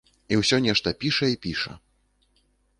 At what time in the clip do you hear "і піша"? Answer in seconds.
1.35-1.73